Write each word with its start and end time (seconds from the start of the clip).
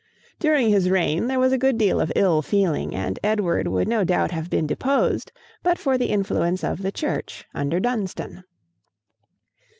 During 0.39 0.69
his 0.71 0.89
reign 0.89 1.27
there 1.27 1.37
was 1.37 1.53
a 1.53 1.59
good 1.59 1.77
deal 1.77 2.01
of 2.01 2.11
ill 2.15 2.41
feeling, 2.41 2.95
and 2.95 3.19
Edward 3.23 3.67
would 3.67 3.87
no 3.87 4.03
doubt 4.03 4.31
have 4.31 4.49
been 4.49 4.65
deposed 4.65 5.31
but 5.61 5.77
for 5.77 5.95
the 5.95 6.09
influence 6.09 6.63
of 6.63 6.81
the 6.81 6.91
church 6.91 7.45
under 7.53 7.79
Dunstan. 7.79 8.43